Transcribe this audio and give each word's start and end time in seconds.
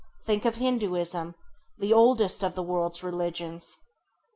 Think 0.25 0.45
of 0.45 0.55
Hindûism, 0.55 1.35
the 1.77 1.93
oldest 1.93 2.43
of 2.43 2.55
the 2.55 2.63
world's 2.63 3.03
religions. 3.03 3.77